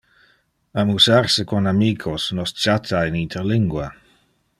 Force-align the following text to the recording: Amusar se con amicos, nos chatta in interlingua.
Amusar 0.81 1.29
se 1.33 1.43
con 1.51 1.67
amicos, 1.73 2.23
nos 2.37 2.51
chatta 2.63 3.05
in 3.09 3.13
interlingua. 3.25 3.87